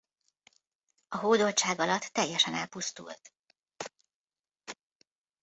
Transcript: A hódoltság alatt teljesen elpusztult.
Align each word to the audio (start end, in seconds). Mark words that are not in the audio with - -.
A 1.07 1.17
hódoltság 1.17 1.79
alatt 1.79 2.01
teljesen 2.03 2.53
elpusztult. 2.53 3.33